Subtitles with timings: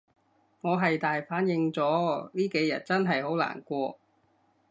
[0.61, 3.99] 我係大反應咗，呢幾日真係好難過